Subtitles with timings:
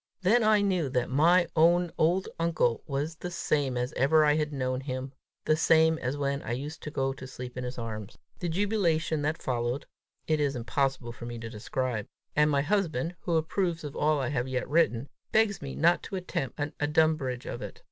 [0.23, 4.51] Then I knew that my own old uncle was the same as ever I had
[4.51, 5.13] known him,
[5.45, 8.17] the same as when I used to go to sleep in his arms.
[8.39, 9.85] The jubilation that followed,
[10.25, 14.29] it is impossible for me to describe; and my husband, who approves of all I
[14.29, 17.79] have yet written, begs me not to attempt an adumbration of it.